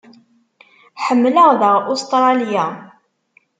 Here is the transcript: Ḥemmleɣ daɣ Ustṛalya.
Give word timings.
Ḥemmleɣ 1.05 1.49
daɣ 1.61 1.75
Ustṛalya. 1.93 2.65